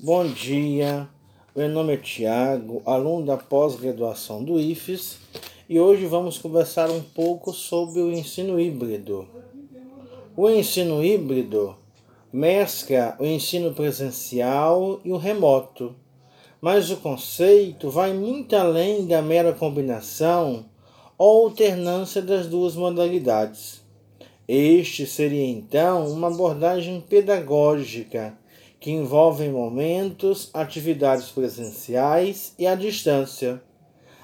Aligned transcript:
Bom 0.00 0.26
dia, 0.26 1.08
meu 1.54 1.68
nome 1.68 1.94
é 1.94 1.96
Tiago, 1.96 2.82
aluno 2.84 3.24
da 3.24 3.36
pós-graduação 3.36 4.42
do 4.42 4.58
IFES 4.58 5.18
e 5.68 5.78
hoje 5.78 6.04
vamos 6.06 6.36
conversar 6.36 6.90
um 6.90 7.00
pouco 7.00 7.52
sobre 7.52 8.00
o 8.00 8.10
ensino 8.10 8.60
híbrido. 8.60 9.26
O 10.36 10.50
ensino 10.50 11.02
híbrido 11.02 11.76
mescla 12.32 13.16
o 13.20 13.24
ensino 13.24 13.72
presencial 13.72 15.00
e 15.04 15.12
o 15.12 15.16
remoto, 15.16 15.94
mas 16.60 16.90
o 16.90 16.96
conceito 16.96 17.88
vai 17.88 18.12
muito 18.12 18.56
além 18.56 19.06
da 19.06 19.22
mera 19.22 19.52
combinação 19.52 20.66
ou 21.16 21.44
alternância 21.46 22.20
das 22.20 22.48
duas 22.48 22.74
modalidades. 22.74 23.80
Este 24.46 25.06
seria 25.06 25.46
então 25.46 26.08
uma 26.08 26.26
abordagem 26.26 27.00
pedagógica 27.00 28.36
que 28.84 28.90
envolvem 28.90 29.50
momentos, 29.50 30.50
atividades 30.52 31.30
presenciais 31.30 32.54
e 32.58 32.66
à 32.66 32.74
distância. 32.74 33.62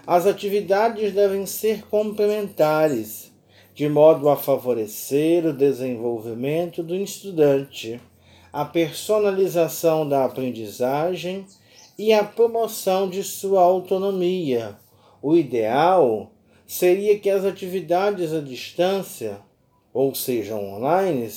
As 0.06 0.26
atividades 0.26 1.14
devem 1.14 1.46
ser 1.46 1.86
complementares, 1.86 3.32
de 3.72 3.88
modo 3.88 4.28
a 4.28 4.36
favorecer 4.36 5.46
o 5.46 5.54
desenvolvimento 5.54 6.82
do 6.82 6.94
estudante, 6.94 7.98
a 8.52 8.66
personalização 8.66 10.06
da 10.06 10.26
aprendizagem 10.26 11.46
e 11.98 12.12
a 12.12 12.22
promoção 12.22 13.08
de 13.08 13.24
sua 13.24 13.62
autonomia. 13.62 14.76
O 15.22 15.38
ideal 15.38 16.32
seria 16.66 17.18
que 17.18 17.30
as 17.30 17.46
atividades 17.46 18.34
à 18.34 18.42
distância, 18.42 19.40
ou 19.90 20.14
sejam 20.14 20.62
online, 20.74 21.30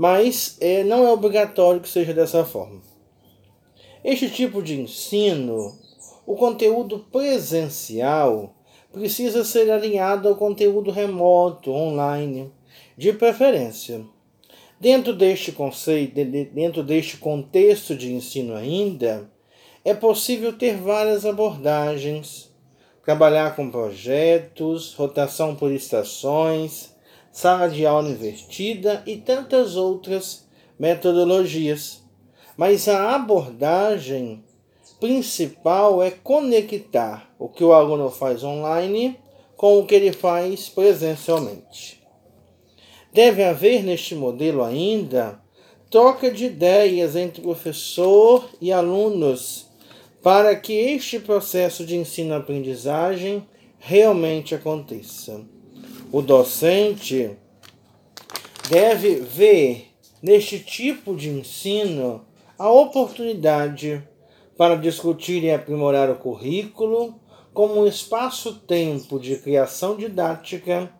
mas 0.00 0.56
é, 0.62 0.82
não 0.82 1.06
é 1.06 1.12
obrigatório 1.12 1.78
que 1.78 1.86
seja 1.86 2.14
dessa 2.14 2.42
forma. 2.42 2.80
Este 4.02 4.30
tipo 4.30 4.62
de 4.62 4.80
ensino, 4.80 5.78
o 6.24 6.36
conteúdo 6.36 7.00
presencial, 7.12 8.54
precisa 8.90 9.44
ser 9.44 9.70
alinhado 9.70 10.26
ao 10.26 10.36
conteúdo 10.36 10.90
remoto, 10.90 11.70
online, 11.70 12.50
de 12.96 13.12
preferência. 13.12 14.02
Dentro 14.80 15.14
deste 15.14 15.52
conceito, 15.52 16.14
dentro 16.14 16.82
deste 16.82 17.18
contexto 17.18 17.94
de 17.94 18.10
ensino 18.10 18.54
ainda, 18.54 19.30
é 19.84 19.92
possível 19.92 20.54
ter 20.54 20.78
várias 20.78 21.26
abordagens, 21.26 22.50
trabalhar 23.04 23.54
com 23.54 23.70
projetos, 23.70 24.94
rotação 24.94 25.54
por 25.54 25.70
estações, 25.70 26.89
sala 27.30 27.68
de 27.68 27.86
aula 27.86 28.08
invertida 28.08 29.02
e 29.06 29.16
tantas 29.16 29.76
outras 29.76 30.46
metodologias. 30.78 32.02
Mas 32.56 32.88
a 32.88 33.14
abordagem 33.14 34.44
principal 34.98 36.02
é 36.02 36.10
conectar 36.10 37.32
o 37.38 37.48
que 37.48 37.64
o 37.64 37.72
aluno 37.72 38.10
faz 38.10 38.44
online 38.44 39.18
com 39.56 39.78
o 39.78 39.86
que 39.86 39.94
ele 39.94 40.12
faz 40.12 40.68
presencialmente. 40.68 42.00
Deve 43.12 43.42
haver 43.42 43.82
neste 43.82 44.14
modelo 44.14 44.62
ainda 44.62 45.40
troca 45.90 46.30
de 46.30 46.46
ideias 46.46 47.16
entre 47.16 47.42
professor 47.42 48.48
e 48.60 48.72
alunos 48.72 49.66
para 50.22 50.54
que 50.54 50.72
este 50.72 51.18
processo 51.18 51.84
de 51.84 51.96
ensino-aprendizagem 51.96 53.46
realmente 53.78 54.54
aconteça. 54.54 55.44
O 56.12 56.20
docente 56.20 57.36
deve 58.68 59.14
ver 59.16 59.92
neste 60.20 60.58
tipo 60.58 61.14
de 61.14 61.28
ensino 61.28 62.24
a 62.58 62.68
oportunidade 62.68 64.02
para 64.56 64.74
discutir 64.74 65.44
e 65.44 65.52
aprimorar 65.52 66.10
o 66.10 66.16
currículo 66.16 67.14
como 67.54 67.80
um 67.80 67.86
espaço-tempo 67.86 69.20
de 69.20 69.36
criação 69.36 69.96
didática 69.96 70.92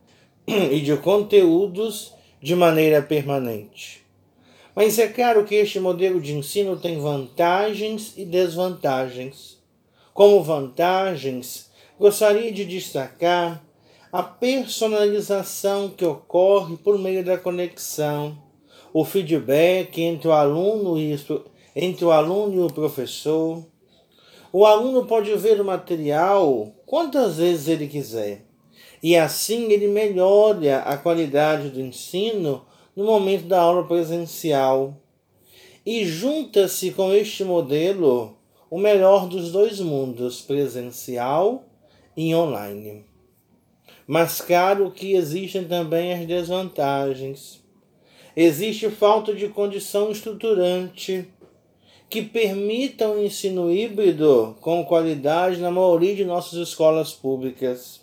e 0.47 0.79
de 0.81 0.97
conteúdos 0.97 2.15
de 2.41 2.55
maneira 2.55 3.03
permanente. 3.03 4.07
Mas 4.77 4.97
é 4.97 5.09
claro 5.09 5.45
que 5.45 5.57
este 5.57 5.81
modelo 5.81 6.21
de 6.21 6.37
ensino 6.37 6.77
tem 6.77 7.01
vantagens 7.01 8.15
e 8.17 8.25
desvantagens. 8.25 9.59
Como 10.15 10.41
vantagens, 10.41 11.69
gostaria 11.99 12.53
de 12.53 12.65
destacar 12.65 13.61
a 14.13 14.25
personalização 14.25 15.89
que 15.89 16.05
ocorre 16.05 16.77
por 16.77 16.99
meio 16.99 17.25
da 17.25 17.39
conexão, 17.39 18.37
o 18.93 19.05
feedback 19.05 20.03
entre 20.03 20.27
o 20.27 20.33
aluno 20.33 20.99
e, 20.99 21.17
entre 21.77 22.05
o 22.05 22.11
aluno 22.11 22.61
e 22.61 22.67
o 22.67 22.73
professor. 22.73 23.65
O 24.53 24.67
aluno 24.67 25.07
pode 25.07 25.33
ver 25.37 25.61
o 25.61 25.65
material 25.65 26.73
quantas 26.85 27.37
vezes 27.37 27.69
ele 27.69 27.87
quiser, 27.87 28.45
e 29.01 29.17
assim 29.17 29.71
ele 29.71 29.87
melhora 29.87 30.79
a 30.79 30.97
qualidade 30.97 31.69
do 31.71 31.81
ensino 31.81 32.65
no 32.97 33.05
momento 33.05 33.45
da 33.45 33.61
aula 33.61 33.87
presencial. 33.87 34.97
E 35.87 36.05
junta-se 36.05 36.91
com 36.91 37.13
este 37.13 37.45
modelo 37.45 38.37
o 38.69 38.77
melhor 38.77 39.29
dos 39.29 39.53
dois 39.53 39.79
mundos, 39.79 40.41
presencial 40.43 41.65
e 42.17 42.35
online. 42.35 43.10
Mas 44.11 44.41
claro 44.41 44.91
que 44.91 45.13
existem 45.13 45.63
também 45.63 46.13
as 46.13 46.27
desvantagens. 46.27 47.63
Existe 48.35 48.91
falta 48.91 49.33
de 49.33 49.47
condição 49.47 50.11
estruturante 50.11 51.29
que 52.09 52.21
permita 52.21 53.09
um 53.09 53.23
ensino 53.23 53.73
híbrido 53.73 54.57
com 54.61 54.85
qualidade 54.85 55.61
na 55.61 55.71
maioria 55.71 56.17
de 56.17 56.25
nossas 56.25 56.55
escolas 56.55 57.13
públicas. 57.13 58.01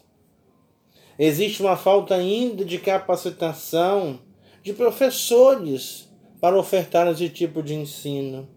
Existe 1.20 1.62
uma 1.62 1.76
falta 1.76 2.16
ainda 2.16 2.64
de 2.64 2.78
capacitação 2.78 4.18
de 4.64 4.72
professores 4.72 6.10
para 6.40 6.58
ofertar 6.58 7.06
esse 7.12 7.28
tipo 7.28 7.62
de 7.62 7.76
ensino. 7.76 8.48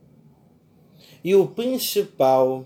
E 1.25 1.35
o 1.35 1.49
principal 1.49 2.65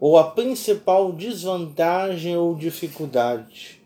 ou 0.00 0.16
a 0.16 0.30
principal 0.30 1.12
desvantagem 1.12 2.36
ou 2.36 2.54
dificuldade, 2.54 3.80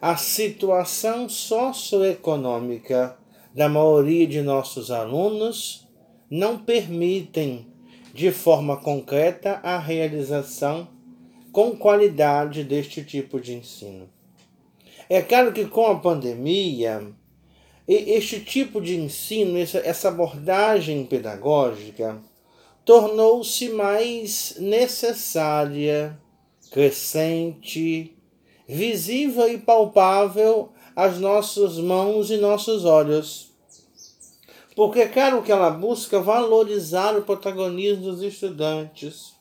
a 0.00 0.16
situação 0.16 1.28
socioeconômica 1.28 3.16
da 3.54 3.68
maioria 3.68 4.26
de 4.26 4.40
nossos 4.40 4.90
alunos 4.90 5.86
não 6.30 6.58
permitem 6.58 7.66
de 8.14 8.30
forma 8.30 8.76
concreta 8.76 9.60
a 9.62 9.78
realização 9.78 10.88
com 11.52 11.76
qualidade 11.76 12.62
deste 12.62 13.02
tipo 13.04 13.40
de 13.40 13.54
ensino. 13.54 14.08
É 15.08 15.22
claro 15.22 15.52
que 15.52 15.64
com 15.66 15.86
a 15.86 15.98
pandemia, 15.98 17.10
este 17.86 18.40
tipo 18.40 18.80
de 18.80 18.96
ensino, 18.96 19.58
essa 19.58 20.08
abordagem 20.08 21.04
pedagógica, 21.06 22.20
tornou-se 22.88 23.68
mais 23.68 24.54
necessária, 24.58 26.18
crescente, 26.70 28.16
visível 28.66 29.46
e 29.46 29.58
palpável 29.58 30.70
às 30.96 31.18
nossas 31.18 31.76
mãos 31.76 32.30
e 32.30 32.38
nossos 32.38 32.86
olhos. 32.86 33.50
Porque, 34.74 35.06
claro 35.06 35.42
que 35.42 35.52
ela 35.52 35.68
busca 35.68 36.18
valorizar 36.18 37.14
o 37.14 37.20
protagonismo 37.20 38.04
dos 38.04 38.22
estudantes, 38.22 39.34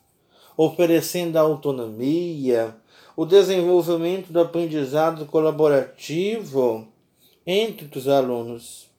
oferecendo 0.57 1.38
a 1.38 1.41
autonomia, 1.41 2.75
o 3.16 3.25
desenvolvimento 3.25 4.34
do 4.34 4.41
aprendizado 4.41 5.25
colaborativo 5.25 6.86
entre 7.46 7.97
os 7.97 8.09
alunos. 8.09 8.90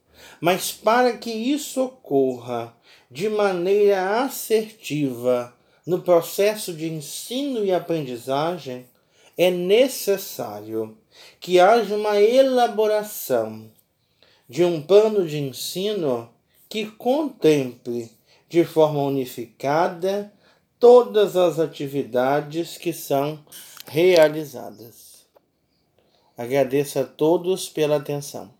Mas 0.40 0.72
para 0.72 1.16
que 1.16 1.30
isso 1.30 1.84
ocorra, 1.84 2.74
de 3.10 3.28
maneira 3.28 4.22
assertiva 4.22 5.54
no 5.86 6.02
processo 6.02 6.72
de 6.72 6.86
ensino 6.86 7.64
e 7.64 7.72
aprendizagem, 7.72 8.86
é 9.36 9.50
necessário 9.50 10.98
que 11.40 11.58
haja 11.58 11.94
uma 11.94 12.20
elaboração 12.20 13.70
de 14.48 14.64
um 14.64 14.82
plano 14.82 15.26
de 15.26 15.38
ensino 15.38 16.28
que 16.68 16.86
contemple 16.86 18.10
de 18.48 18.64
forma 18.64 19.02
unificada 19.02 20.32
todas 20.78 21.36
as 21.36 21.58
atividades 21.58 22.76
que 22.76 22.92
são 22.92 23.44
realizadas. 23.86 25.26
Agradeço 26.36 26.98
a 27.00 27.04
todos 27.04 27.68
pela 27.68 27.96
atenção. 27.96 28.57